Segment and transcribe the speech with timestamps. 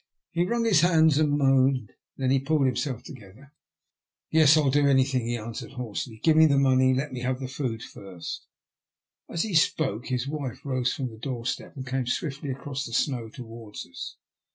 [0.31, 1.91] He wrung his hands and moaned.
[2.17, 3.53] Then he pulled himself together.
[4.31, 7.83] "Yes, I'll do anything," he answered hoarsely." Give me the money; let me have food
[7.83, 8.47] first."
[9.29, 13.29] As he spoke his wife rose from the doorstep, and came swiftly across the snow
[13.29, 14.15] towards us.